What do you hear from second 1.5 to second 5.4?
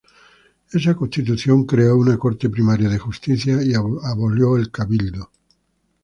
creó una "Corte Primera de Justicia" y abolió el Cabildo.